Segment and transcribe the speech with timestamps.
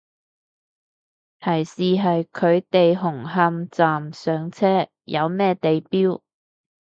[1.39, 6.21] 提示係佢哋紅磡站上車，有咩地標